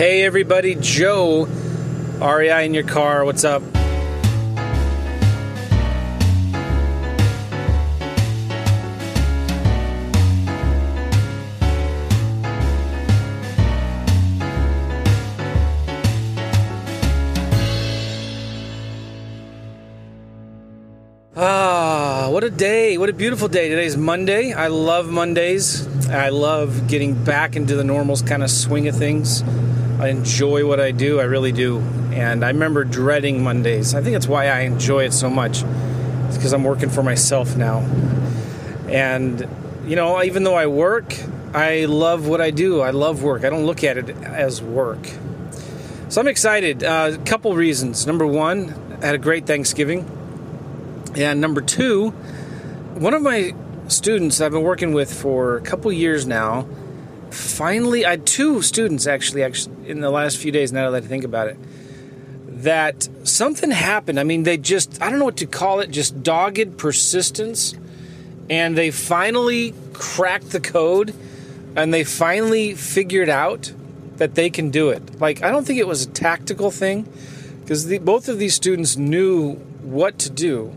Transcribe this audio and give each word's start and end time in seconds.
Hey 0.00 0.24
everybody, 0.24 0.76
Joe, 0.76 1.44
REI 2.22 2.64
in 2.64 2.72
your 2.72 2.84
car. 2.84 3.22
What's 3.22 3.44
up? 3.44 3.62
Ah, 21.36 22.28
what 22.30 22.42
a 22.42 22.48
day. 22.48 22.96
What 22.96 23.10
a 23.10 23.12
beautiful 23.12 23.48
day. 23.48 23.68
Today's 23.68 23.98
Monday. 23.98 24.54
I 24.54 24.68
love 24.68 25.10
Mondays. 25.10 25.86
I 26.08 26.30
love 26.30 26.88
getting 26.88 27.22
back 27.22 27.54
into 27.54 27.76
the 27.76 27.84
normal 27.84 28.16
kind 28.16 28.42
of 28.42 28.50
swing 28.50 28.88
of 28.88 28.96
things. 28.96 29.44
I 30.00 30.08
enjoy 30.08 30.66
what 30.66 30.80
I 30.80 30.92
do. 30.92 31.20
I 31.20 31.24
really 31.24 31.52
do. 31.52 31.80
And 32.12 32.42
I 32.42 32.48
remember 32.48 32.84
dreading 32.84 33.44
Mondays. 33.44 33.94
I 33.94 34.00
think 34.00 34.14
that's 34.14 34.26
why 34.26 34.46
I 34.46 34.60
enjoy 34.60 35.04
it 35.04 35.12
so 35.12 35.28
much. 35.28 35.62
It's 35.62 36.38
because 36.38 36.54
I'm 36.54 36.64
working 36.64 36.88
for 36.88 37.02
myself 37.02 37.54
now. 37.54 37.80
And, 38.88 39.46
you 39.84 39.96
know, 39.96 40.22
even 40.22 40.42
though 40.42 40.54
I 40.54 40.68
work, 40.68 41.14
I 41.52 41.84
love 41.84 42.26
what 42.26 42.40
I 42.40 42.50
do. 42.50 42.80
I 42.80 42.92
love 42.92 43.22
work. 43.22 43.44
I 43.44 43.50
don't 43.50 43.66
look 43.66 43.84
at 43.84 43.98
it 43.98 44.08
as 44.22 44.62
work. 44.62 45.06
So 46.08 46.20
I'm 46.20 46.28
excited. 46.28 46.82
A 46.82 46.90
uh, 46.90 47.16
couple 47.26 47.54
reasons. 47.54 48.06
Number 48.06 48.26
one, 48.26 48.98
I 49.02 49.06
had 49.06 49.14
a 49.14 49.18
great 49.18 49.46
Thanksgiving. 49.46 50.08
And 51.14 51.42
number 51.42 51.60
two, 51.60 52.10
one 52.94 53.12
of 53.12 53.20
my 53.20 53.54
students 53.88 54.40
I've 54.40 54.52
been 54.52 54.62
working 54.62 54.94
with 54.94 55.12
for 55.12 55.58
a 55.58 55.60
couple 55.60 55.92
years 55.92 56.26
now, 56.26 56.66
finally, 57.30 58.04
I 58.04 58.10
had 58.10 58.26
two 58.26 58.62
students 58.62 59.06
actually, 59.06 59.42
actually 59.42 59.88
in 59.88 60.00
the 60.00 60.10
last 60.10 60.36
few 60.36 60.52
days. 60.52 60.72
Now 60.72 60.90
that 60.90 61.04
I 61.04 61.06
think 61.06 61.24
about 61.24 61.48
it, 61.48 61.58
that 62.62 63.08
something 63.24 63.70
happened. 63.70 64.20
I 64.20 64.24
mean, 64.24 64.42
they 64.42 64.56
just 64.56 65.00
I 65.02 65.10
don't 65.10 65.18
know 65.18 65.24
what 65.24 65.38
to 65.38 65.46
call 65.46 65.80
it, 65.80 65.90
just 65.90 66.22
dogged 66.22 66.78
persistence, 66.78 67.74
and 68.48 68.76
they 68.76 68.90
finally 68.90 69.74
cracked 69.92 70.50
the 70.50 70.60
code, 70.60 71.14
and 71.76 71.92
they 71.92 72.04
finally 72.04 72.74
figured 72.74 73.28
out 73.28 73.72
that 74.16 74.34
they 74.34 74.50
can 74.50 74.70
do 74.70 74.90
it. 74.90 75.20
Like 75.20 75.42
I 75.42 75.50
don't 75.50 75.66
think 75.66 75.78
it 75.78 75.88
was 75.88 76.04
a 76.04 76.08
tactical 76.08 76.70
thing, 76.70 77.08
because 77.60 77.98
both 78.00 78.28
of 78.28 78.38
these 78.38 78.54
students 78.54 78.96
knew 78.96 79.54
what 79.82 80.18
to 80.18 80.30
do 80.30 80.76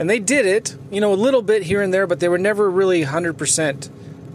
and 0.00 0.08
they 0.08 0.18
did 0.18 0.46
it, 0.46 0.74
you 0.90 0.98
know, 0.98 1.12
a 1.12 1.14
little 1.14 1.42
bit 1.42 1.62
here 1.62 1.82
and 1.82 1.92
there, 1.92 2.06
but 2.06 2.20
they 2.20 2.28
were 2.28 2.38
never 2.38 2.70
really 2.70 3.04
100% 3.04 3.90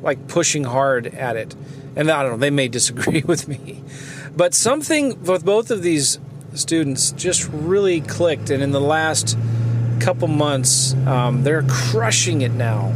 like 0.05 0.27
pushing 0.27 0.63
hard 0.63 1.07
at 1.07 1.35
it. 1.35 1.55
And 1.95 2.09
I 2.09 2.23
don't 2.23 2.33
know, 2.33 2.37
they 2.37 2.51
may 2.51 2.69
disagree 2.69 3.21
with 3.27 3.47
me. 3.47 3.81
But 4.35 4.53
something 4.53 5.21
with 5.23 5.43
both 5.43 5.71
of 5.71 5.81
these 5.81 6.19
students 6.53 7.11
just 7.11 7.49
really 7.51 7.99
clicked. 8.01 8.49
And 8.49 8.63
in 8.63 8.71
the 8.71 8.81
last 8.81 9.37
couple 9.99 10.27
months, 10.27 10.93
um, 11.05 11.43
they're 11.43 11.63
crushing 11.63 12.41
it 12.41 12.51
now. 12.51 12.93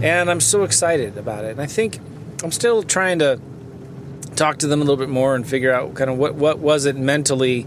And 0.00 0.30
I'm 0.30 0.40
so 0.40 0.62
excited 0.62 1.18
about 1.18 1.44
it. 1.44 1.52
And 1.52 1.60
I 1.60 1.66
think 1.66 1.98
I'm 2.44 2.52
still 2.52 2.82
trying 2.82 3.18
to 3.18 3.40
talk 4.36 4.58
to 4.58 4.68
them 4.68 4.80
a 4.80 4.84
little 4.84 4.96
bit 4.96 5.08
more 5.08 5.34
and 5.34 5.46
figure 5.46 5.72
out 5.72 5.94
kind 5.94 6.08
of 6.08 6.16
what, 6.16 6.36
what 6.36 6.60
was 6.60 6.86
it 6.86 6.96
mentally, 6.96 7.62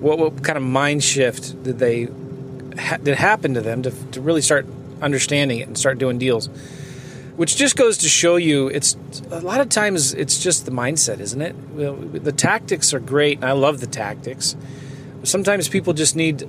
what, 0.00 0.18
what 0.18 0.42
kind 0.42 0.56
of 0.56 0.62
mind 0.62 1.04
shift 1.04 1.62
did 1.62 1.78
they 1.78 2.04
ha- 2.78 2.96
that 3.02 3.18
happened 3.18 3.56
to 3.56 3.60
them 3.60 3.82
to, 3.82 3.90
to 4.12 4.20
really 4.22 4.40
start 4.40 4.66
understanding 5.02 5.58
it 5.58 5.68
and 5.68 5.76
start 5.76 5.98
doing 5.98 6.18
deals. 6.18 6.48
Which 7.36 7.56
just 7.56 7.76
goes 7.76 7.98
to 7.98 8.08
show 8.08 8.36
you, 8.36 8.68
it's 8.68 8.96
a 9.30 9.40
lot 9.40 9.60
of 9.60 9.68
times 9.68 10.14
it's 10.14 10.38
just 10.38 10.64
the 10.64 10.70
mindset, 10.70 11.20
isn't 11.20 11.40
it? 11.40 12.24
The 12.24 12.32
tactics 12.32 12.94
are 12.94 13.00
great, 13.00 13.38
and 13.38 13.44
I 13.44 13.52
love 13.52 13.80
the 13.80 13.86
tactics. 13.86 14.56
Sometimes 15.22 15.68
people 15.68 15.92
just 15.92 16.16
need 16.16 16.48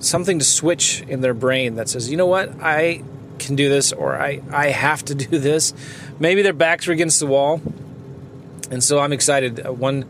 something 0.00 0.38
to 0.38 0.44
switch 0.44 1.02
in 1.08 1.22
their 1.22 1.32
brain 1.32 1.76
that 1.76 1.88
says, 1.88 2.10
you 2.10 2.18
know 2.18 2.26
what, 2.26 2.52
I 2.60 3.02
can 3.38 3.56
do 3.56 3.70
this, 3.70 3.92
or 3.92 4.20
I, 4.20 4.42
I 4.52 4.68
have 4.68 5.04
to 5.06 5.14
do 5.26 5.38
this. 5.38 5.72
Maybe 6.18 6.42
their 6.42 6.52
backs 6.52 6.86
are 6.86 6.92
against 6.92 7.18
the 7.18 7.26
wall, 7.26 7.62
and 8.70 8.84
so 8.84 8.98
I'm 8.98 9.12
excited. 9.12 9.64
Uh, 9.64 9.72
one 9.72 10.04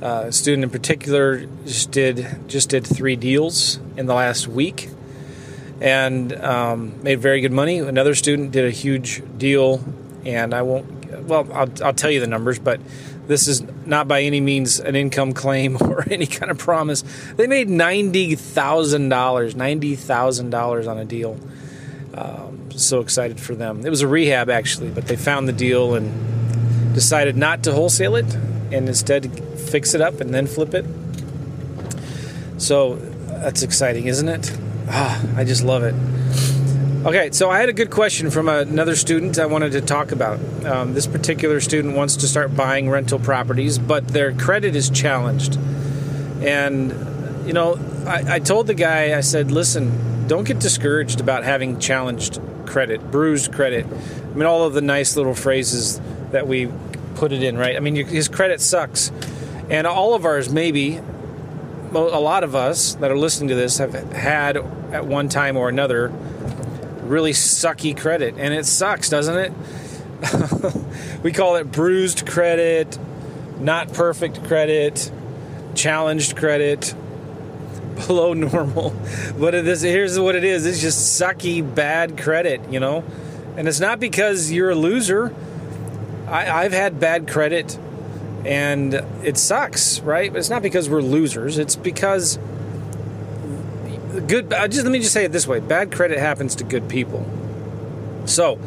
uh, 0.00 0.30
student 0.30 0.64
in 0.64 0.70
particular 0.70 1.46
just 1.64 1.90
did 1.90 2.26
just 2.46 2.68
did 2.68 2.86
three 2.86 3.16
deals 3.16 3.78
in 3.96 4.06
the 4.06 4.14
last 4.14 4.46
week 4.46 4.90
and 5.80 6.32
um, 6.32 7.02
made 7.02 7.20
very 7.20 7.40
good 7.40 7.52
money. 7.52 7.78
Another 7.78 8.14
student 8.14 8.52
did 8.52 8.64
a 8.64 8.70
huge 8.70 9.22
deal, 9.38 9.84
and 10.24 10.54
I 10.54 10.62
won't. 10.62 10.92
Well, 11.24 11.46
I'll, 11.52 11.70
I'll 11.82 11.94
tell 11.94 12.10
you 12.10 12.20
the 12.20 12.26
numbers, 12.26 12.58
but 12.58 12.80
this 13.26 13.48
is 13.48 13.62
not 13.86 14.06
by 14.06 14.22
any 14.22 14.40
means 14.40 14.80
an 14.80 14.96
income 14.96 15.32
claim 15.32 15.76
or 15.80 16.04
any 16.10 16.26
kind 16.26 16.50
of 16.50 16.58
promise. 16.58 17.02
They 17.36 17.46
made 17.46 17.68
ninety 17.68 18.34
thousand 18.34 19.08
dollars, 19.08 19.54
ninety 19.54 19.96
thousand 19.96 20.50
dollars 20.50 20.86
on 20.86 20.98
a 20.98 21.04
deal. 21.04 21.38
Um, 22.14 22.70
so 22.70 23.00
excited 23.00 23.40
for 23.40 23.54
them. 23.54 23.84
It 23.84 23.90
was 23.90 24.02
a 24.02 24.08
rehab 24.08 24.50
actually, 24.50 24.90
but 24.90 25.06
they 25.06 25.16
found 25.16 25.48
the 25.48 25.52
deal 25.52 25.94
and 25.94 26.94
decided 26.94 27.36
not 27.36 27.64
to 27.64 27.72
wholesale 27.72 28.14
it 28.16 28.34
and 28.70 28.88
instead 28.88 29.32
fix 29.58 29.94
it 29.94 30.00
up 30.00 30.20
and 30.20 30.32
then 30.32 30.46
flip 30.46 30.74
it. 30.74 30.84
So 32.58 32.94
that's 32.94 33.62
exciting, 33.62 34.06
isn't 34.06 34.28
it? 34.28 34.56
Ah, 34.88 35.22
I 35.36 35.44
just 35.44 35.64
love 35.64 35.82
it. 35.82 35.94
Okay, 37.06 37.30
so 37.32 37.50
I 37.50 37.58
had 37.58 37.68
a 37.68 37.72
good 37.72 37.90
question 37.90 38.30
from 38.30 38.48
another 38.48 38.96
student 38.96 39.38
I 39.38 39.46
wanted 39.46 39.72
to 39.72 39.80
talk 39.82 40.10
about. 40.10 40.40
Um, 40.64 40.94
this 40.94 41.06
particular 41.06 41.60
student 41.60 41.96
wants 41.96 42.16
to 42.16 42.28
start 42.28 42.56
buying 42.56 42.88
rental 42.88 43.18
properties, 43.18 43.78
but 43.78 44.08
their 44.08 44.32
credit 44.32 44.74
is 44.74 44.88
challenged. 44.88 45.58
And, 46.40 47.46
you 47.46 47.52
know, 47.52 47.78
I, 48.06 48.36
I 48.36 48.38
told 48.38 48.66
the 48.66 48.74
guy, 48.74 49.16
I 49.16 49.20
said, 49.20 49.50
listen, 49.50 50.26
don't 50.28 50.44
get 50.44 50.58
discouraged 50.58 51.20
about 51.20 51.44
having 51.44 51.78
challenged 51.78 52.40
credit, 52.64 53.10
bruised 53.10 53.52
credit. 53.52 53.86
I 53.86 54.34
mean, 54.34 54.46
all 54.46 54.64
of 54.64 54.72
the 54.72 54.80
nice 54.80 55.16
little 55.16 55.34
phrases 55.34 56.00
that 56.30 56.48
we 56.48 56.70
put 57.16 57.32
it 57.32 57.42
in, 57.42 57.56
right? 57.58 57.76
I 57.76 57.80
mean, 57.80 57.96
his 57.96 58.28
credit 58.28 58.60
sucks. 58.60 59.12
And 59.68 59.86
all 59.86 60.14
of 60.14 60.24
ours, 60.24 60.48
maybe, 60.48 61.00
a 61.96 62.20
lot 62.20 62.44
of 62.44 62.54
us 62.54 62.94
that 62.96 63.10
are 63.10 63.16
listening 63.16 63.48
to 63.48 63.54
this 63.54 63.78
have 63.78 63.94
had 64.12 64.56
at 64.56 65.06
one 65.06 65.28
time 65.28 65.56
or 65.56 65.68
another 65.68 66.12
really 67.04 67.32
sucky 67.32 67.96
credit. 67.96 68.34
And 68.38 68.54
it 68.54 68.66
sucks, 68.66 69.08
doesn't 69.08 69.36
it? 69.36 69.52
we 71.22 71.32
call 71.32 71.56
it 71.56 71.70
bruised 71.70 72.26
credit, 72.26 72.98
not 73.60 73.92
perfect 73.92 74.44
credit, 74.44 75.10
challenged 75.74 76.36
credit, 76.36 76.94
below 78.06 78.32
normal. 78.32 78.94
But 79.38 79.54
it 79.54 79.66
is, 79.66 79.82
here's 79.82 80.18
what 80.18 80.34
it 80.34 80.44
is 80.44 80.64
it's 80.64 80.80
just 80.80 81.20
sucky, 81.20 81.62
bad 81.74 82.18
credit, 82.18 82.60
you 82.70 82.80
know? 82.80 83.04
And 83.56 83.68
it's 83.68 83.80
not 83.80 84.00
because 84.00 84.50
you're 84.50 84.70
a 84.70 84.74
loser. 84.74 85.34
I, 86.26 86.62
have 86.62 86.72
had 86.72 86.98
bad 86.98 87.28
credit 87.28 87.78
and 88.44 88.94
it 89.22 89.38
sucks, 89.38 90.00
right? 90.00 90.32
But 90.32 90.38
it's 90.38 90.50
not 90.50 90.62
because 90.62 90.88
we're 90.88 91.00
losers. 91.00 91.58
It's 91.58 91.76
because 91.76 92.38
good. 94.26 94.50
Just 94.50 94.82
let 94.82 94.90
me 94.90 95.00
just 95.00 95.12
say 95.12 95.24
it 95.24 95.32
this 95.32 95.46
way: 95.46 95.60
bad 95.60 95.92
credit 95.92 96.18
happens 96.18 96.54
to 96.56 96.64
good 96.64 96.88
people. 96.88 97.26
So, 98.26 98.58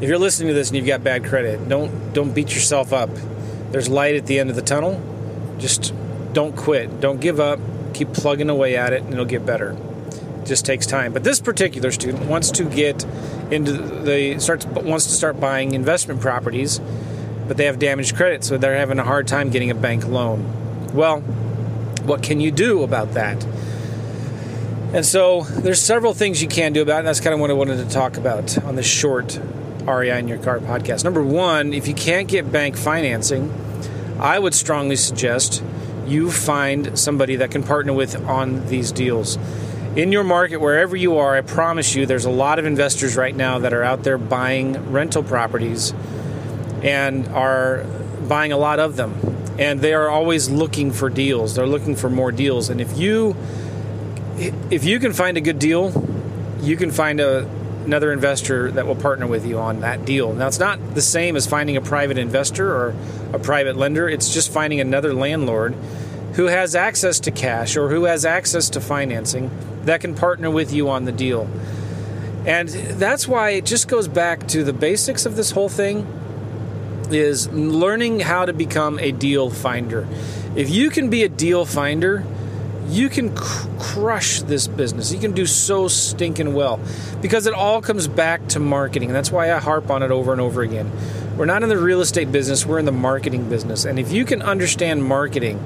if 0.00 0.08
you're 0.08 0.18
listening 0.18 0.48
to 0.48 0.54
this 0.54 0.68
and 0.68 0.76
you've 0.76 0.86
got 0.86 1.04
bad 1.04 1.24
credit, 1.24 1.68
don't 1.68 2.12
don't 2.12 2.34
beat 2.34 2.54
yourself 2.54 2.92
up. 2.92 3.10
There's 3.70 3.88
light 3.88 4.16
at 4.16 4.26
the 4.26 4.38
end 4.38 4.50
of 4.50 4.56
the 4.56 4.62
tunnel. 4.62 5.00
Just 5.58 5.94
don't 6.32 6.56
quit. 6.56 7.00
Don't 7.00 7.20
give 7.20 7.40
up. 7.40 7.60
Keep 7.94 8.12
plugging 8.12 8.50
away 8.50 8.76
at 8.76 8.92
it, 8.92 9.02
and 9.02 9.12
it'll 9.12 9.24
get 9.24 9.46
better. 9.46 9.76
It 10.40 10.46
just 10.46 10.66
takes 10.66 10.86
time. 10.86 11.12
But 11.12 11.24
this 11.24 11.40
particular 11.40 11.90
student 11.92 12.26
wants 12.26 12.50
to 12.52 12.64
get 12.64 13.04
into 13.50 13.72
the 13.72 14.38
starts 14.40 14.66
wants 14.66 15.06
to 15.06 15.12
start 15.12 15.38
buying 15.38 15.74
investment 15.74 16.20
properties 16.20 16.80
but 17.48 17.56
they 17.56 17.66
have 17.66 17.78
damaged 17.78 18.16
credit, 18.16 18.44
so 18.44 18.58
they're 18.58 18.76
having 18.76 18.98
a 18.98 19.04
hard 19.04 19.26
time 19.26 19.50
getting 19.50 19.70
a 19.70 19.74
bank 19.74 20.06
loan. 20.06 20.92
Well, 20.94 21.20
what 22.02 22.22
can 22.22 22.40
you 22.40 22.50
do 22.50 22.82
about 22.82 23.14
that? 23.14 23.44
And 24.92 25.06
so 25.06 25.42
there's 25.42 25.80
several 25.80 26.12
things 26.12 26.42
you 26.42 26.48
can 26.48 26.74
do 26.74 26.82
about 26.82 26.96
it. 26.96 26.98
And 27.00 27.08
that's 27.08 27.20
kind 27.20 27.32
of 27.32 27.40
what 27.40 27.50
I 27.50 27.54
wanted 27.54 27.78
to 27.78 27.88
talk 27.88 28.18
about 28.18 28.58
on 28.64 28.76
this 28.76 28.86
short 28.86 29.40
REI 29.86 30.18
in 30.18 30.28
Your 30.28 30.38
Car 30.38 30.58
podcast. 30.58 31.02
Number 31.02 31.22
one, 31.22 31.72
if 31.72 31.88
you 31.88 31.94
can't 31.94 32.28
get 32.28 32.52
bank 32.52 32.76
financing, 32.76 33.52
I 34.20 34.38
would 34.38 34.54
strongly 34.54 34.96
suggest 34.96 35.62
you 36.06 36.30
find 36.30 36.98
somebody 36.98 37.36
that 37.36 37.50
can 37.50 37.62
partner 37.62 37.92
with 37.92 38.22
on 38.28 38.66
these 38.66 38.92
deals. 38.92 39.38
In 39.96 40.12
your 40.12 40.24
market, 40.24 40.58
wherever 40.58 40.94
you 40.94 41.16
are, 41.16 41.36
I 41.36 41.40
promise 41.40 41.94
you, 41.94 42.04
there's 42.04 42.24
a 42.24 42.30
lot 42.30 42.58
of 42.58 42.66
investors 42.66 43.16
right 43.16 43.34
now 43.34 43.58
that 43.60 43.72
are 43.72 43.82
out 43.82 44.04
there 44.04 44.18
buying 44.18 44.92
rental 44.92 45.22
properties 45.22 45.94
and 46.82 47.28
are 47.28 47.84
buying 48.28 48.52
a 48.52 48.56
lot 48.56 48.80
of 48.80 48.96
them. 48.96 49.14
And 49.58 49.80
they 49.80 49.94
are 49.94 50.08
always 50.08 50.48
looking 50.50 50.92
for 50.92 51.10
deals. 51.10 51.54
They're 51.54 51.66
looking 51.66 51.94
for 51.94 52.10
more 52.10 52.32
deals. 52.32 52.68
And 52.68 52.80
if 52.80 52.96
you 52.96 53.36
if 54.70 54.84
you 54.84 54.98
can 54.98 55.12
find 55.12 55.36
a 55.36 55.40
good 55.40 55.58
deal, 55.58 55.92
you 56.60 56.76
can 56.76 56.90
find 56.90 57.20
a 57.20 57.48
another 57.84 58.12
investor 58.12 58.70
that 58.70 58.86
will 58.86 58.96
partner 58.96 59.26
with 59.26 59.44
you 59.44 59.58
on 59.58 59.80
that 59.80 60.04
deal. 60.04 60.32
Now, 60.32 60.46
it's 60.46 60.58
not 60.58 60.94
the 60.94 61.02
same 61.02 61.36
as 61.36 61.46
finding 61.46 61.76
a 61.76 61.80
private 61.80 62.18
investor 62.18 62.72
or 62.74 62.94
a 63.32 63.38
private 63.38 63.76
lender, 63.76 64.08
it's 64.08 64.32
just 64.32 64.52
finding 64.52 64.80
another 64.80 65.12
landlord 65.12 65.74
who 66.34 66.46
has 66.46 66.74
access 66.74 67.20
to 67.20 67.30
cash 67.30 67.76
or 67.76 67.88
who 67.90 68.04
has 68.04 68.24
access 68.24 68.70
to 68.70 68.80
financing 68.80 69.50
that 69.84 70.00
can 70.00 70.14
partner 70.14 70.50
with 70.50 70.72
you 70.72 70.88
on 70.88 71.04
the 71.04 71.12
deal. 71.12 71.48
And 72.46 72.68
that's 72.68 73.28
why 73.28 73.50
it 73.50 73.64
just 73.64 73.88
goes 73.88 74.08
back 74.08 74.48
to 74.48 74.64
the 74.64 74.72
basics 74.72 75.26
of 75.26 75.36
this 75.36 75.50
whole 75.50 75.68
thing 75.68 76.06
is 77.14 77.48
learning 77.50 78.20
how 78.20 78.44
to 78.44 78.52
become 78.52 78.98
a 78.98 79.12
deal 79.12 79.50
finder. 79.50 80.06
If 80.54 80.70
you 80.70 80.90
can 80.90 81.10
be 81.10 81.22
a 81.22 81.28
deal 81.28 81.64
finder, 81.64 82.24
you 82.88 83.08
can 83.08 83.34
cr- 83.34 83.68
crush 83.78 84.42
this 84.42 84.66
business. 84.66 85.12
You 85.12 85.18
can 85.18 85.32
do 85.32 85.46
so 85.46 85.88
stinking 85.88 86.54
well 86.54 86.80
because 87.20 87.46
it 87.46 87.54
all 87.54 87.80
comes 87.80 88.08
back 88.08 88.48
to 88.48 88.60
marketing. 88.60 89.08
And 89.08 89.16
that's 89.16 89.30
why 89.30 89.52
I 89.52 89.58
harp 89.58 89.90
on 89.90 90.02
it 90.02 90.10
over 90.10 90.32
and 90.32 90.40
over 90.40 90.62
again. 90.62 90.90
We're 91.36 91.46
not 91.46 91.62
in 91.62 91.68
the 91.68 91.78
real 91.78 92.00
estate 92.00 92.30
business, 92.30 92.66
we're 92.66 92.78
in 92.78 92.84
the 92.84 92.92
marketing 92.92 93.48
business. 93.48 93.84
And 93.84 93.98
if 93.98 94.12
you 94.12 94.24
can 94.24 94.42
understand 94.42 95.04
marketing, 95.04 95.58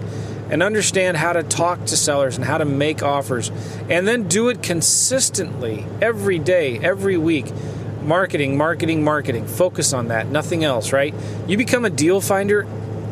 and 0.51 0.63
understand 0.63 1.17
how 1.17 1.33
to 1.33 1.43
talk 1.43 1.85
to 1.87 1.97
sellers 1.97 2.37
and 2.37 2.45
how 2.45 2.59
to 2.59 2.65
make 2.65 3.03
offers 3.03 3.51
and 3.89 4.07
then 4.07 4.29
do 4.29 4.49
it 4.49 4.63
consistently 4.63 5.85
every 6.01 6.39
day, 6.39 6.79
every 6.79 7.17
week. 7.17 7.47
Marketing, 8.07 8.57
marketing, 8.57 9.03
marketing. 9.03 9.47
Focus 9.47 9.93
on 9.93 10.09
that, 10.09 10.29
nothing 10.29 10.65
else, 10.65 10.93
right? 10.93 11.15
You 11.49 11.57
become 11.57 11.85
a 11.85 11.91
deal 11.91 12.21
finder, 12.21 12.67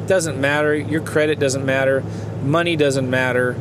doesn't 0.06 0.40
matter. 0.40 0.74
Your 0.74 1.00
credit 1.02 1.38
doesn't 1.38 1.64
matter. 1.64 2.04
Money 2.42 2.76
doesn't 2.76 3.08
matter. 3.08 3.56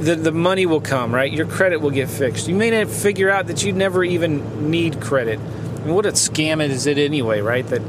The, 0.00 0.16
the 0.16 0.32
money 0.32 0.66
will 0.66 0.80
come, 0.80 1.14
right? 1.14 1.32
Your 1.32 1.46
credit 1.46 1.80
will 1.80 1.92
get 1.92 2.10
fixed. 2.10 2.48
You 2.48 2.54
may 2.54 2.70
not 2.70 2.92
figure 2.92 3.30
out 3.30 3.46
that 3.46 3.64
you 3.64 3.72
never 3.72 4.04
even 4.04 4.70
need 4.70 5.00
credit. 5.00 5.38
I 5.38 5.86
mean, 5.86 5.94
what 5.94 6.04
a 6.04 6.10
scam 6.12 6.62
is 6.62 6.86
it 6.86 6.98
anyway, 6.98 7.40
right? 7.40 7.66
That 7.68 7.82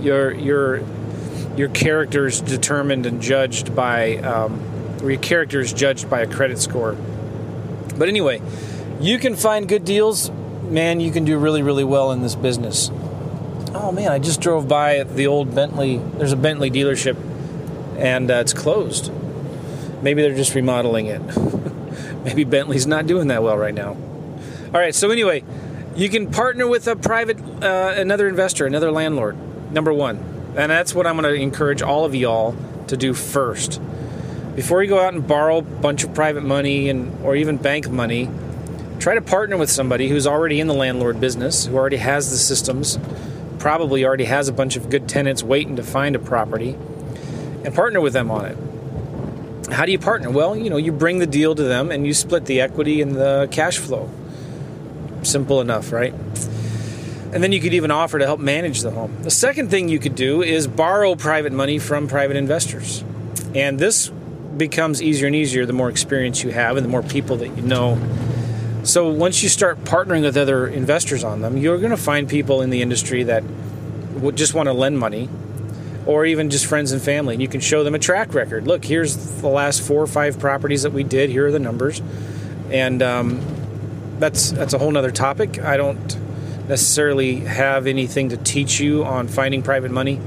your 0.00 0.32
your 0.32 0.82
your 1.56 1.68
character 1.68 2.26
is 2.26 2.40
determined 2.40 3.06
and 3.06 3.20
judged 3.20 3.74
by, 3.74 4.16
um, 4.18 4.60
or 5.02 5.10
your 5.10 5.20
character 5.20 5.60
is 5.60 5.72
judged 5.72 6.10
by 6.10 6.20
a 6.20 6.26
credit 6.26 6.58
score. 6.58 6.96
But 7.96 8.08
anyway, 8.08 8.42
you 9.00 9.18
can 9.18 9.36
find 9.36 9.68
good 9.68 9.84
deals. 9.84 10.30
Man, 10.70 11.00
you 11.00 11.12
can 11.12 11.24
do 11.24 11.38
really, 11.38 11.62
really 11.62 11.84
well 11.84 12.10
in 12.12 12.22
this 12.22 12.34
business. 12.34 12.90
Oh 13.74 13.92
man, 13.92 14.10
I 14.10 14.18
just 14.18 14.40
drove 14.40 14.66
by 14.66 15.02
the 15.02 15.26
old 15.26 15.54
Bentley. 15.54 15.98
There's 15.98 16.32
a 16.32 16.36
Bentley 16.36 16.70
dealership, 16.70 17.16
and 17.98 18.30
uh, 18.30 18.34
it's 18.34 18.52
closed. 18.52 19.12
Maybe 20.02 20.22
they're 20.22 20.34
just 20.34 20.54
remodeling 20.54 21.06
it. 21.06 21.20
Maybe 22.24 22.44
Bentley's 22.44 22.86
not 22.86 23.06
doing 23.06 23.28
that 23.28 23.42
well 23.42 23.58
right 23.58 23.74
now. 23.74 23.90
All 23.90 24.80
right, 24.80 24.94
so 24.94 25.10
anyway, 25.10 25.44
you 25.96 26.08
can 26.08 26.30
partner 26.30 26.66
with 26.66 26.86
a 26.88 26.96
private, 26.96 27.38
uh, 27.62 27.94
another 27.96 28.28
investor, 28.28 28.66
another 28.66 28.90
landlord. 28.90 29.36
Number 29.72 29.92
one, 29.92 30.18
and 30.56 30.70
that's 30.70 30.94
what 30.94 31.06
I'm 31.06 31.16
going 31.16 31.34
to 31.34 31.40
encourage 31.40 31.82
all 31.82 32.04
of 32.04 32.14
y'all 32.14 32.56
to 32.88 32.96
do 32.96 33.12
first. 33.12 33.80
Before 34.54 34.82
you 34.82 34.88
go 34.88 35.00
out 35.00 35.14
and 35.14 35.26
borrow 35.26 35.58
a 35.58 35.62
bunch 35.62 36.04
of 36.04 36.14
private 36.14 36.44
money 36.44 36.88
and 36.88 37.24
or 37.24 37.36
even 37.36 37.56
bank 37.56 37.90
money, 37.90 38.30
try 39.04 39.14
to 39.14 39.20
partner 39.20 39.58
with 39.58 39.70
somebody 39.70 40.08
who's 40.08 40.26
already 40.26 40.60
in 40.60 40.66
the 40.66 40.72
landlord 40.72 41.20
business, 41.20 41.66
who 41.66 41.76
already 41.76 41.98
has 41.98 42.30
the 42.30 42.38
systems, 42.38 42.98
probably 43.58 44.02
already 44.02 44.24
has 44.24 44.48
a 44.48 44.52
bunch 44.52 44.76
of 44.76 44.88
good 44.88 45.06
tenants 45.06 45.42
waiting 45.42 45.76
to 45.76 45.82
find 45.82 46.16
a 46.16 46.18
property, 46.18 46.70
and 47.64 47.74
partner 47.74 48.00
with 48.00 48.14
them 48.14 48.30
on 48.30 48.46
it. 48.46 48.56
How 49.70 49.84
do 49.84 49.92
you 49.92 49.98
partner? 49.98 50.30
Well, 50.30 50.56
you 50.56 50.70
know, 50.70 50.78
you 50.78 50.90
bring 50.90 51.18
the 51.18 51.26
deal 51.26 51.54
to 51.54 51.62
them 51.62 51.90
and 51.90 52.06
you 52.06 52.14
split 52.14 52.46
the 52.46 52.62
equity 52.62 53.02
and 53.02 53.14
the 53.14 53.46
cash 53.50 53.76
flow. 53.76 54.08
Simple 55.22 55.60
enough, 55.60 55.92
right? 55.92 56.14
And 57.34 57.42
then 57.42 57.52
you 57.52 57.60
could 57.60 57.74
even 57.74 57.90
offer 57.90 58.18
to 58.18 58.24
help 58.24 58.40
manage 58.40 58.80
the 58.80 58.90
home. 58.90 59.18
The 59.20 59.30
second 59.30 59.68
thing 59.68 59.90
you 59.90 59.98
could 59.98 60.14
do 60.14 60.40
is 60.42 60.66
borrow 60.66 61.14
private 61.14 61.52
money 61.52 61.78
from 61.78 62.08
private 62.08 62.38
investors. 62.38 63.04
And 63.54 63.78
this 63.78 64.08
becomes 64.56 65.02
easier 65.02 65.26
and 65.26 65.36
easier 65.36 65.66
the 65.66 65.74
more 65.74 65.90
experience 65.90 66.42
you 66.42 66.52
have 66.52 66.78
and 66.78 66.86
the 66.86 66.90
more 66.90 67.02
people 67.02 67.36
that 67.36 67.48
you 67.48 67.62
know. 67.62 68.00
So 68.84 69.08
once 69.08 69.42
you 69.42 69.48
start 69.48 69.82
partnering 69.84 70.22
with 70.22 70.36
other 70.36 70.66
investors 70.66 71.24
on 71.24 71.40
them, 71.40 71.56
you're 71.56 71.78
going 71.78 71.90
to 71.90 71.96
find 71.96 72.28
people 72.28 72.60
in 72.60 72.68
the 72.68 72.82
industry 72.82 73.22
that 73.24 73.42
would 74.16 74.36
just 74.36 74.52
want 74.52 74.66
to 74.66 74.74
lend 74.74 74.98
money 74.98 75.30
or 76.06 76.26
even 76.26 76.50
just 76.50 76.66
friends 76.66 76.92
and 76.92 77.00
family. 77.00 77.34
And 77.34 77.40
you 77.40 77.48
can 77.48 77.60
show 77.60 77.82
them 77.82 77.94
a 77.94 77.98
track 77.98 78.34
record. 78.34 78.66
Look, 78.66 78.84
here's 78.84 79.40
the 79.40 79.48
last 79.48 79.80
four 79.80 80.02
or 80.02 80.06
five 80.06 80.38
properties 80.38 80.82
that 80.82 80.92
we 80.92 81.02
did. 81.02 81.30
Here 81.30 81.46
are 81.46 81.50
the 81.50 81.58
numbers. 81.58 82.02
And 82.70 83.02
um, 83.02 83.40
that's 84.18 84.50
that's 84.50 84.74
a 84.74 84.78
whole 84.78 84.94
other 84.96 85.10
topic. 85.10 85.58
I 85.60 85.78
don't 85.78 86.18
necessarily 86.68 87.36
have 87.36 87.86
anything 87.86 88.28
to 88.30 88.36
teach 88.36 88.80
you 88.80 89.02
on 89.04 89.28
finding 89.28 89.62
private 89.62 89.92
money 89.92 90.20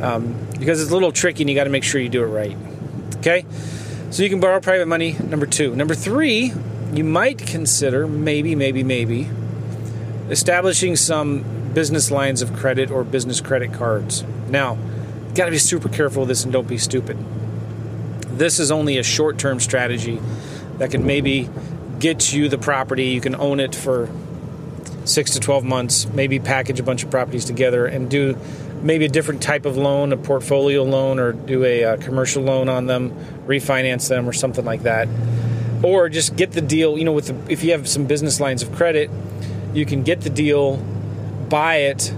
um, 0.00 0.48
because 0.58 0.82
it's 0.82 0.90
a 0.90 0.94
little 0.94 1.12
tricky 1.12 1.44
and 1.44 1.50
you 1.50 1.54
got 1.54 1.64
to 1.64 1.70
make 1.70 1.84
sure 1.84 2.00
you 2.00 2.08
do 2.08 2.24
it 2.24 2.26
right. 2.26 2.56
Okay? 3.18 3.44
So 4.10 4.24
you 4.24 4.28
can 4.28 4.40
borrow 4.40 4.60
private 4.60 4.86
money, 4.86 5.12
number 5.12 5.46
two. 5.46 5.74
Number 5.74 5.94
three, 5.94 6.52
you 6.92 7.04
might 7.04 7.38
consider, 7.38 8.06
maybe, 8.06 8.54
maybe, 8.54 8.82
maybe, 8.82 9.28
establishing 10.28 10.94
some 10.96 11.44
business 11.72 12.10
lines 12.10 12.42
of 12.42 12.52
credit 12.52 12.90
or 12.90 13.02
business 13.02 13.40
credit 13.40 13.72
cards. 13.72 14.24
Now, 14.48 14.76
got 15.34 15.46
to 15.46 15.50
be 15.50 15.58
super 15.58 15.88
careful 15.88 16.22
with 16.22 16.28
this 16.28 16.44
and 16.44 16.52
don't 16.52 16.68
be 16.68 16.78
stupid. 16.78 17.16
This 18.36 18.58
is 18.58 18.70
only 18.70 18.98
a 18.98 19.02
short 19.02 19.38
term 19.38 19.58
strategy 19.58 20.20
that 20.78 20.90
can 20.90 21.06
maybe 21.06 21.48
get 21.98 22.32
you 22.32 22.48
the 22.48 22.58
property. 22.58 23.06
You 23.06 23.20
can 23.20 23.34
own 23.34 23.60
it 23.60 23.74
for 23.74 24.10
six 25.04 25.32
to 25.32 25.40
12 25.40 25.64
months, 25.64 26.06
maybe 26.06 26.38
package 26.38 26.78
a 26.78 26.82
bunch 26.82 27.02
of 27.02 27.10
properties 27.10 27.44
together 27.44 27.86
and 27.86 28.10
do 28.10 28.36
maybe 28.82 29.04
a 29.04 29.08
different 29.08 29.42
type 29.42 29.64
of 29.64 29.76
loan, 29.76 30.12
a 30.12 30.16
portfolio 30.16 30.82
loan, 30.82 31.18
or 31.18 31.32
do 31.32 31.64
a, 31.64 31.82
a, 31.82 31.92
uh, 31.92 31.96
commercial 31.98 32.42
loan 32.42 32.68
on 32.68 32.86
them, 32.86 33.10
refinance 33.46 34.08
them, 34.08 34.28
or 34.28 34.32
something 34.32 34.64
like 34.64 34.82
that. 34.82 35.08
Or 35.82 36.08
just 36.08 36.36
get 36.36 36.52
the 36.52 36.60
deal. 36.60 36.96
You 36.96 37.04
know, 37.04 37.12
with 37.12 37.26
the, 37.26 37.52
if 37.52 37.64
you 37.64 37.72
have 37.72 37.88
some 37.88 38.06
business 38.06 38.40
lines 38.40 38.62
of 38.62 38.72
credit, 38.72 39.10
you 39.74 39.86
can 39.86 40.02
get 40.02 40.20
the 40.20 40.30
deal, 40.30 40.76
buy 41.48 41.76
it 41.76 42.14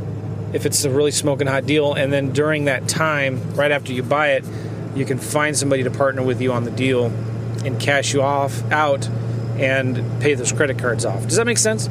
if 0.55 0.65
it's 0.67 0.85
a 0.85 0.91
really 0.91 1.11
smoking 1.11 1.49
hot 1.49 1.67
deal, 1.67 1.95
and 1.95 2.13
then 2.13 2.33
during 2.33 2.67
that 2.67 2.87
time, 2.87 3.55
right 3.57 3.73
after 3.73 3.93
you 3.93 4.05
buy 4.05 4.33
it, 4.33 4.45
you 4.95 5.05
can 5.05 5.19
find 5.19 5.57
somebody 5.57 5.83
to 5.83 5.91
partner 5.91 6.23
with 6.23 6.41
you 6.41 6.53
on 6.53 6.63
the 6.63 6.71
deal 6.71 7.07
and 7.65 7.81
cash 7.81 8.15
you 8.15 8.23
off 8.23 8.63
out 8.71 9.09
and 9.59 9.97
pay 10.21 10.35
those 10.35 10.53
credit 10.53 10.79
cards 10.79 11.05
off. 11.05 11.25
Does 11.25 11.37
that 11.37 11.47
make 11.47 11.59
sense? 11.59 11.89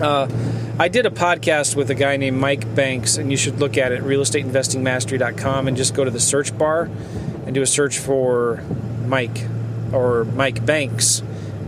Uh, 0.00 0.30
I 0.78 0.88
did 0.88 1.04
a 1.04 1.10
podcast 1.10 1.76
with 1.76 1.90
a 1.90 1.94
guy 1.94 2.16
named 2.16 2.38
Mike 2.38 2.74
Banks, 2.74 3.18
and 3.18 3.30
you 3.30 3.36
should 3.36 3.60
look 3.60 3.76
at 3.76 3.92
it, 3.92 4.02
realestateinvestingmastery.com, 4.02 5.68
and 5.68 5.76
just 5.76 5.94
go 5.94 6.04
to 6.04 6.10
the 6.10 6.20
search 6.20 6.56
bar 6.56 6.88
and 7.44 7.54
do 7.54 7.60
a 7.60 7.66
search 7.66 7.98
for 7.98 8.62
Mike 9.06 9.44
or 9.92 10.24
Mike 10.24 10.64
Banks, 10.64 11.22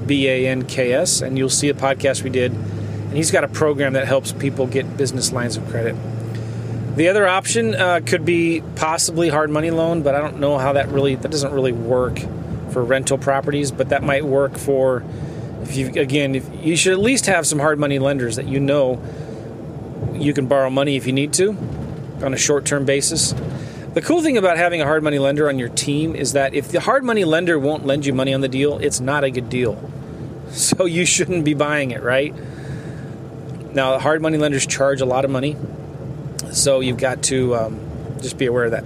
B 0.06 0.28
A 0.28 0.46
N 0.48 0.64
K 0.64 0.92
S, 0.92 1.20
and 1.20 1.38
you'll 1.38 1.48
see 1.48 1.68
a 1.68 1.74
podcast 1.74 2.22
we 2.22 2.30
did. 2.30 2.52
And 2.52 3.16
he's 3.16 3.30
got 3.30 3.44
a 3.44 3.48
program 3.48 3.94
that 3.94 4.06
helps 4.06 4.32
people 4.32 4.66
get 4.66 4.96
business 4.96 5.32
lines 5.32 5.56
of 5.56 5.68
credit. 5.68 5.96
The 6.96 7.08
other 7.08 7.26
option 7.26 7.74
uh, 7.74 8.00
could 8.04 8.24
be 8.24 8.62
possibly 8.76 9.28
hard 9.28 9.50
money 9.50 9.70
loan, 9.70 10.02
but 10.02 10.14
I 10.14 10.18
don't 10.18 10.38
know 10.38 10.58
how 10.58 10.74
that 10.74 10.88
really 10.88 11.14
that 11.14 11.30
doesn't 11.30 11.52
really 11.52 11.72
work 11.72 12.18
for 12.70 12.84
rental 12.84 13.18
properties, 13.18 13.70
but 13.70 13.88
that 13.88 14.02
might 14.02 14.24
work 14.24 14.56
for 14.56 15.04
if 15.62 15.76
you 15.76 15.88
again, 16.00 16.34
if 16.34 16.48
you 16.64 16.76
should 16.76 16.92
at 16.92 16.98
least 16.98 17.26
have 17.26 17.46
some 17.46 17.58
hard 17.58 17.78
money 17.78 17.98
lenders 17.98 18.36
that 18.36 18.46
you 18.46 18.60
know 18.60 19.00
you 20.14 20.34
can 20.34 20.46
borrow 20.46 20.70
money 20.70 20.96
if 20.96 21.06
you 21.06 21.12
need 21.12 21.32
to 21.34 21.56
on 22.22 22.34
a 22.34 22.36
short-term 22.36 22.84
basis. 22.84 23.32
The 23.92 24.00
cool 24.00 24.22
thing 24.22 24.36
about 24.36 24.56
having 24.56 24.80
a 24.80 24.84
hard 24.84 25.02
money 25.02 25.18
lender 25.18 25.48
on 25.48 25.58
your 25.58 25.68
team 25.68 26.14
is 26.14 26.32
that 26.34 26.54
if 26.54 26.68
the 26.68 26.78
hard 26.78 27.02
money 27.02 27.24
lender 27.24 27.58
won't 27.58 27.84
lend 27.84 28.06
you 28.06 28.12
money 28.12 28.32
on 28.32 28.40
the 28.40 28.48
deal, 28.48 28.78
it's 28.78 29.00
not 29.00 29.24
a 29.24 29.30
good 29.30 29.48
deal. 29.48 29.90
So 30.50 30.84
you 30.84 31.06
shouldn't 31.06 31.44
be 31.44 31.54
buying 31.54 31.92
it, 31.92 32.02
right? 32.02 32.34
Now, 33.72 34.00
hard 34.00 34.20
money 34.20 34.36
lenders 34.36 34.66
charge 34.66 35.00
a 35.00 35.04
lot 35.04 35.24
of 35.24 35.30
money, 35.30 35.56
so 36.50 36.80
you've 36.80 36.96
got 36.96 37.22
to 37.24 37.54
um, 37.54 37.80
just 38.20 38.36
be 38.36 38.46
aware 38.46 38.64
of 38.64 38.72
that. 38.72 38.82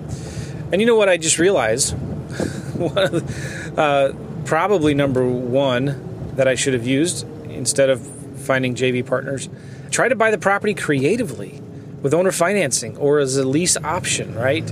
And 0.71 0.83
you 0.83 0.87
know 0.87 0.97
what 0.97 1.09
I 1.09 1.17
just 1.17 1.39
realized? 1.39 1.97
the, 2.29 3.73
uh, 3.79 4.13
probably 4.45 4.93
number 4.93 5.27
one 5.27 6.35
that 6.37 6.47
I 6.47 6.55
should 6.55 6.75
have 6.75 6.87
used 6.87 7.27
instead 7.49 7.89
of 7.89 8.07
finding 8.41 8.75
JV 8.75 9.07
partners. 9.07 9.49
Try 9.91 10.09
to 10.09 10.17
buy 10.17 10.31
the 10.31 10.39
property 10.39 10.75
creatively 10.75 11.63
with 12.03 12.13
owner 12.13 12.31
financing 12.31 12.99
or 12.99 13.21
as 13.21 13.39
a 13.39 13.49
lease 13.49 13.79
option, 13.79 14.35
right? 14.35 14.71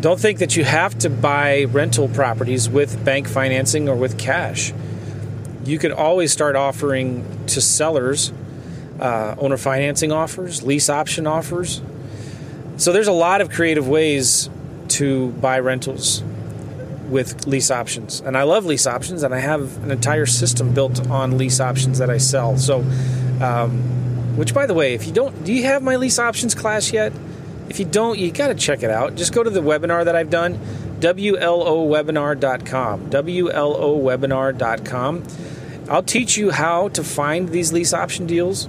Don't 0.00 0.20
think 0.20 0.38
that 0.38 0.56
you 0.56 0.64
have 0.64 0.96
to 0.98 1.10
buy 1.10 1.64
rental 1.64 2.08
properties 2.08 2.68
with 2.68 3.04
bank 3.04 3.28
financing 3.28 3.88
or 3.88 3.96
with 3.96 4.18
cash. 4.18 4.72
You 5.64 5.78
could 5.78 5.92
always 5.92 6.32
start 6.32 6.56
offering 6.56 7.24
to 7.48 7.60
sellers 7.60 8.32
uh, 9.00 9.34
owner 9.38 9.56
financing 9.56 10.12
offers, 10.12 10.62
lease 10.62 10.88
option 10.88 11.26
offers. 11.26 11.82
So 12.76 12.92
there's 12.92 13.08
a 13.08 13.12
lot 13.12 13.40
of 13.40 13.50
creative 13.50 13.88
ways 13.88 14.48
to 14.88 15.30
buy 15.32 15.58
rentals 15.58 16.22
with 17.08 17.46
lease 17.46 17.70
options. 17.70 18.20
And 18.20 18.36
I 18.36 18.42
love 18.42 18.66
lease 18.66 18.86
options, 18.86 19.22
and 19.22 19.34
I 19.34 19.38
have 19.38 19.82
an 19.84 19.90
entire 19.90 20.26
system 20.26 20.74
built 20.74 21.08
on 21.08 21.38
lease 21.38 21.60
options 21.60 21.98
that 21.98 22.10
I 22.10 22.18
sell. 22.18 22.56
So 22.56 22.84
Um, 23.40 24.36
which, 24.36 24.54
by 24.54 24.66
the 24.66 24.74
way, 24.74 24.94
if 24.94 25.06
you 25.06 25.12
don't, 25.12 25.44
do 25.44 25.52
you 25.52 25.64
have 25.64 25.82
my 25.82 25.96
lease 25.96 26.18
options 26.18 26.54
class 26.54 26.92
yet? 26.92 27.12
If 27.68 27.78
you 27.78 27.84
don't, 27.84 28.18
you 28.18 28.32
got 28.32 28.48
to 28.48 28.54
check 28.54 28.82
it 28.82 28.88
out. 28.90 29.14
Just 29.14 29.34
go 29.34 29.42
to 29.42 29.50
the 29.50 29.60
webinar 29.60 30.02
that 30.04 30.16
I've 30.16 30.30
done, 30.30 30.58
WLOwebinar.com. 31.00 33.10
WLOwebinar.com. 33.10 35.24
I'll 35.88 36.02
teach 36.02 36.36
you 36.36 36.50
how 36.50 36.88
to 36.88 37.04
find 37.04 37.48
these 37.48 37.72
lease 37.72 37.94
option 37.94 38.26
deals. 38.26 38.68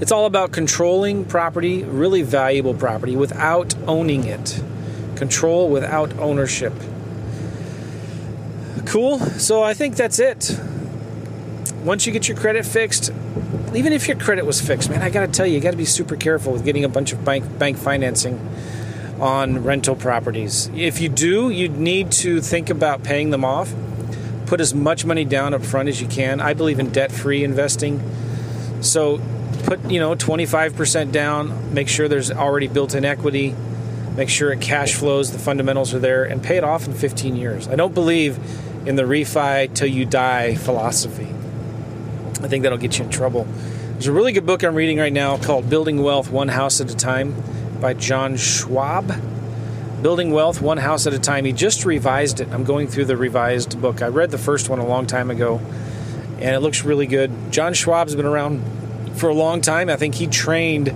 It's 0.00 0.10
all 0.12 0.26
about 0.26 0.52
controlling 0.52 1.24
property, 1.24 1.82
really 1.84 2.20
valuable 2.22 2.74
property, 2.74 3.16
without 3.16 3.74
owning 3.86 4.24
it. 4.24 4.62
Control 5.16 5.70
without 5.70 6.12
ownership. 6.18 6.74
Cool. 8.84 9.18
So 9.18 9.62
I 9.62 9.72
think 9.72 9.96
that's 9.96 10.18
it. 10.18 10.60
Once 11.86 12.04
you 12.04 12.12
get 12.12 12.26
your 12.26 12.36
credit 12.36 12.66
fixed, 12.66 13.12
even 13.72 13.92
if 13.92 14.08
your 14.08 14.16
credit 14.18 14.44
was 14.44 14.60
fixed, 14.60 14.90
man, 14.90 15.02
I 15.02 15.08
got 15.08 15.24
to 15.24 15.30
tell 15.30 15.46
you, 15.46 15.54
you 15.54 15.60
got 15.60 15.70
to 15.70 15.76
be 15.76 15.84
super 15.84 16.16
careful 16.16 16.52
with 16.52 16.64
getting 16.64 16.84
a 16.84 16.88
bunch 16.88 17.12
of 17.12 17.24
bank 17.24 17.58
bank 17.60 17.78
financing 17.78 18.40
on 19.20 19.62
rental 19.62 19.94
properties. 19.94 20.68
If 20.74 21.00
you 21.00 21.08
do, 21.08 21.48
you 21.48 21.68
need 21.68 22.10
to 22.12 22.40
think 22.40 22.70
about 22.70 23.04
paying 23.04 23.30
them 23.30 23.44
off. 23.44 23.72
Put 24.46 24.60
as 24.60 24.74
much 24.74 25.04
money 25.04 25.24
down 25.24 25.54
up 25.54 25.62
front 25.62 25.88
as 25.88 26.00
you 26.00 26.08
can. 26.08 26.40
I 26.40 26.54
believe 26.54 26.80
in 26.80 26.90
debt-free 26.90 27.44
investing. 27.44 28.02
So 28.80 29.20
put, 29.62 29.88
you 29.88 30.00
know, 30.00 30.16
25% 30.16 31.12
down, 31.12 31.72
make 31.72 31.88
sure 31.88 32.08
there's 32.08 32.32
already 32.32 32.66
built-in 32.66 33.04
equity, 33.04 33.54
make 34.16 34.28
sure 34.28 34.50
it 34.50 34.60
cash 34.60 34.94
flows, 34.94 35.30
the 35.30 35.38
fundamentals 35.38 35.94
are 35.94 36.00
there 36.00 36.24
and 36.24 36.42
pay 36.42 36.56
it 36.56 36.64
off 36.64 36.88
in 36.88 36.94
15 36.94 37.36
years. 37.36 37.68
I 37.68 37.76
don't 37.76 37.94
believe 37.94 38.38
in 38.88 38.96
the 38.96 39.04
refi 39.04 39.72
till 39.72 39.88
you 39.88 40.04
die 40.04 40.56
philosophy. 40.56 41.32
I 42.42 42.48
think 42.48 42.62
that'll 42.62 42.78
get 42.78 42.98
you 42.98 43.04
in 43.04 43.10
trouble. 43.10 43.46
There's 43.92 44.08
a 44.08 44.12
really 44.12 44.32
good 44.32 44.44
book 44.46 44.62
I'm 44.62 44.74
reading 44.74 44.98
right 44.98 45.12
now 45.12 45.38
called 45.38 45.70
Building 45.70 46.02
Wealth 46.02 46.30
One 46.30 46.48
House 46.48 46.80
at 46.80 46.90
a 46.90 46.96
Time 46.96 47.34
by 47.80 47.94
John 47.94 48.34
Schaub. 48.34 49.20
Building 50.02 50.30
Wealth 50.30 50.60
One 50.60 50.76
House 50.76 51.06
at 51.06 51.14
a 51.14 51.18
Time. 51.18 51.46
He 51.46 51.52
just 51.52 51.84
revised 51.84 52.40
it. 52.40 52.48
I'm 52.52 52.64
going 52.64 52.88
through 52.88 53.06
the 53.06 53.16
revised 53.16 53.80
book. 53.80 54.02
I 54.02 54.08
read 54.08 54.30
the 54.30 54.38
first 54.38 54.68
one 54.68 54.78
a 54.78 54.86
long 54.86 55.06
time 55.06 55.30
ago, 55.30 55.60
and 56.38 56.54
it 56.54 56.60
looks 56.60 56.84
really 56.84 57.06
good. 57.06 57.32
John 57.50 57.72
Schaub's 57.72 58.14
been 58.14 58.26
around 58.26 58.62
for 59.16 59.30
a 59.30 59.34
long 59.34 59.62
time. 59.62 59.88
I 59.88 59.96
think 59.96 60.14
he 60.16 60.26
trained, 60.26 60.88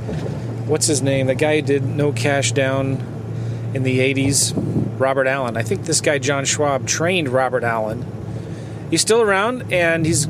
what's 0.68 0.86
his 0.86 1.00
name? 1.00 1.26
The 1.26 1.34
guy 1.34 1.56
who 1.56 1.62
did 1.62 1.84
No 1.84 2.12
Cash 2.12 2.52
Down 2.52 2.98
in 3.72 3.82
the 3.82 4.00
80s, 4.00 4.52
Robert 5.00 5.26
Allen. 5.26 5.56
I 5.56 5.62
think 5.62 5.86
this 5.86 6.02
guy, 6.02 6.18
John 6.18 6.44
Schaub, 6.44 6.86
trained 6.86 7.30
Robert 7.30 7.64
Allen. 7.64 8.04
He's 8.90 9.00
still 9.00 9.22
around, 9.22 9.72
and 9.72 10.04
he's 10.04 10.26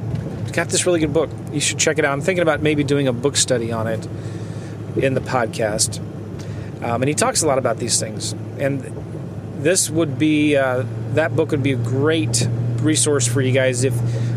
got 0.51 0.69
this 0.69 0.87
really 0.87 1.01
good 1.01 1.13
book. 1.13 1.31
You 1.53 1.61
should 1.61 1.79
check 1.79 1.99
it 1.99 2.05
out. 2.05 2.13
I'm 2.13 2.21
thinking 2.21 2.43
about 2.43 2.63
maybe 2.63 2.85
doing 2.85 3.09
a 3.09 3.13
book 3.13 3.37
study 3.37 3.73
on 3.73 3.87
it 3.87 4.07
in 4.97 5.15
the 5.15 5.21
podcast. 5.21 5.99
Um, 6.83 7.03
and 7.03 7.09
he 7.09 7.15
talks 7.15 7.43
a 7.43 7.47
lot 7.47 7.59
about 7.59 7.79
these 7.79 8.01
things. 8.01 8.33
And 8.59 8.81
this 9.59 9.91
would 9.91 10.19
be, 10.19 10.57
uh, 10.57 10.85
that 11.15 11.37
book 11.37 11.51
would 11.51 11.63
be 11.63 11.73
a 11.73 11.77
great 11.77 12.49
resource 12.81 13.27
for 13.27 13.41
you 13.43 13.53
guys 13.53 13.85
if 13.85 13.95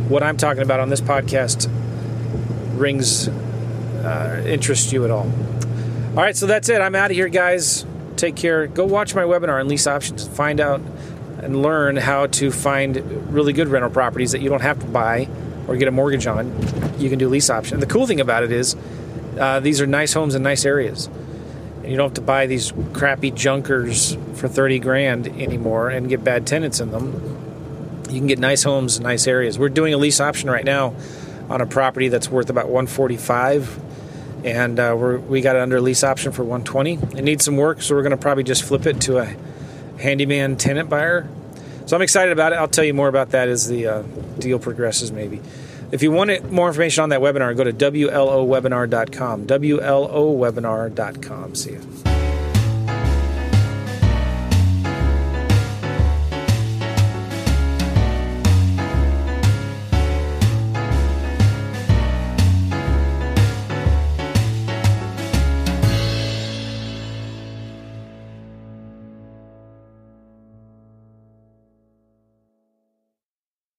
what 0.10 0.24
I'm 0.24 0.38
talking 0.38 0.64
about 0.64 0.80
on 0.80 0.90
this 0.90 1.02
podcast 1.02 1.70
rings, 2.76 3.28
uh, 3.28 4.44
interests 4.46 4.92
you 4.92 5.06
at 5.06 5.12
all. 5.12 5.32
All 6.10 6.24
right, 6.24 6.36
so 6.36 6.46
that's 6.46 6.70
it. 6.70 6.82
I'm 6.82 6.96
out 6.96 7.12
of 7.12 7.16
here, 7.16 7.30
guys. 7.30 7.86
Take 8.18 8.36
care. 8.36 8.68
Go 8.68 8.86
watch 8.86 9.16
my 9.16 9.24
webinar 9.24 9.60
on 9.60 9.68
lease 9.68 9.88
options. 9.88 10.28
Find 10.28 10.60
out 10.60 10.82
and 11.42 11.62
learn 11.62 11.98
how 11.98 12.28
to 12.28 12.52
find 12.52 12.98
really 13.34 13.54
good 13.54 13.68
rental 13.68 13.90
properties 13.90 14.32
that 14.32 14.42
you 14.42 14.50
don't 14.50 14.62
have 14.62 14.80
to 14.80 14.86
buy 14.86 15.28
or 15.68 15.76
get 15.78 15.88
a 15.88 15.92
mortgage 15.92 16.28
on. 16.28 16.52
You 17.00 17.10
can 17.10 17.20
do 17.20 17.30
lease 17.30 17.50
option. 17.50 17.80
The 17.80 17.86
cool 17.86 18.08
thing 18.08 18.20
about 18.20 18.44
it 18.44 18.52
is 18.52 18.76
uh, 19.40 19.60
these 19.60 19.82
are 19.82 19.88
nice 19.88 20.14
homes 20.14 20.36
in 20.36 20.44
nice 20.44 20.66
areas. 20.66 21.08
And 21.82 21.92
you 21.92 21.98
don't 21.98 22.08
have 22.10 22.16
to 22.16 22.22
buy 22.22 22.48
these 22.48 22.72
crappy 22.94 23.32
junkers 23.32 24.16
for 24.36 24.48
30 24.48 24.80
grand 24.80 25.28
anymore 25.28 25.90
and 25.90 26.08
get 26.08 26.24
bad 26.24 26.48
tenants 26.48 26.80
in 26.80 26.92
them. 26.92 27.14
You 28.10 28.20
can 28.20 28.28
get 28.28 28.40
nice 28.40 28.64
homes 28.64 28.98
in 28.98 29.04
nice 29.04 29.28
areas. 29.28 29.58
We're 29.58 29.70
doing 29.70 29.94
a 29.94 29.98
lease 29.98 30.20
option 30.20 30.50
right 30.50 30.66
now 30.66 30.96
on 31.50 31.62
a 31.62 31.66
property 31.66 32.08
that's 32.08 32.30
worth 32.30 32.50
about 32.50 32.66
145 32.66 33.80
and 34.44 34.80
uh, 34.80 34.96
we're, 34.98 35.18
we 35.18 35.42
got 35.42 35.56
it 35.56 35.62
under 35.62 35.80
lease 35.80 36.04
option 36.04 36.32
for 36.32 36.44
120 36.44 36.94
it 37.18 37.24
needs 37.24 37.46
some 37.46 37.58
work 37.58 37.82
so 37.82 37.96
we're 37.96 38.02
going 38.02 38.12
to 38.12 38.18
probably 38.18 38.44
just 38.44 38.64
flip 38.64 38.86
it 38.86 39.00
to 39.02 39.18
a 39.18 39.36
handyman 40.00 40.58
tenant 40.58 40.90
buyer 40.90 41.28
so 41.86 41.96
i'm 41.96 42.02
excited 42.02 42.32
about 42.32 42.54
it. 42.54 42.58
I'll 42.58 42.68
tell 42.68 42.86
you 42.86 42.94
more 42.94 43.08
about 43.08 43.32
that 43.32 43.48
as 43.48 43.68
the 43.68 43.88
uh, 43.88 44.02
deal 44.40 44.60
progresses 44.60 45.12
maybe. 45.12 45.42
If 45.92 46.02
you 46.02 46.12
want 46.12 46.52
more 46.52 46.68
information 46.68 47.04
on 47.04 47.10
that 47.10 47.22
webinar 47.22 47.56
go 47.56 47.64
to 47.64 47.74
wlowebinar.com 47.74 49.48
wlowebinar.com 49.48 51.56
see 51.56 51.72
you 51.72 51.80